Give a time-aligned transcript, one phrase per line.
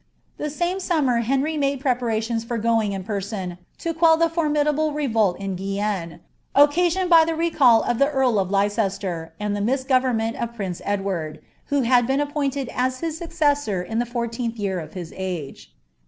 [0.39, 5.39] The same summer Henry made preparations for going in person, to quell the formidable revolt
[5.39, 6.21] in Guienne,
[6.55, 11.39] occasioned by the recall of the earl of Leicester, and the misgovemment of prince Edward,
[11.65, 15.71] who had been appointed as his successor in the fourteenth year of his age.